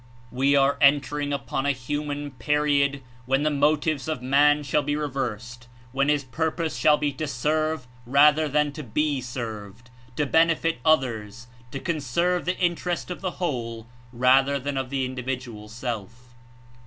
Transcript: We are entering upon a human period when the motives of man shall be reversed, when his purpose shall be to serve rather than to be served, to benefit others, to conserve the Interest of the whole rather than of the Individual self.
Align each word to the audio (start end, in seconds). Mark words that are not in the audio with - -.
We 0.31 0.55
are 0.55 0.79
entering 0.81 1.31
upon 1.31 1.67
a 1.67 1.73
human 1.73 2.31
period 2.31 3.03
when 3.27 3.43
the 3.43 3.51
motives 3.51 4.07
of 4.07 4.19
man 4.19 4.63
shall 4.63 4.81
be 4.81 4.95
reversed, 4.95 5.67
when 5.91 6.09
his 6.09 6.23
purpose 6.23 6.75
shall 6.75 6.97
be 6.97 7.13
to 7.13 7.27
serve 7.27 7.85
rather 8.07 8.47
than 8.49 8.71
to 8.71 8.83
be 8.83 9.21
served, 9.21 9.91
to 10.15 10.25
benefit 10.25 10.79
others, 10.83 11.45
to 11.69 11.79
conserve 11.79 12.45
the 12.45 12.57
Interest 12.57 13.11
of 13.11 13.21
the 13.21 13.33
whole 13.37 13.85
rather 14.11 14.57
than 14.57 14.75
of 14.75 14.89
the 14.89 15.05
Individual 15.05 15.69
self. 15.69 16.33